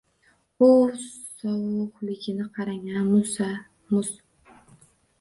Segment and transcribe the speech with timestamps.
[0.61, 0.93] —Vuy,
[1.39, 3.07] sovuhligini qarang-a!
[3.13, 3.49] Muz-a,
[3.93, 4.15] muz!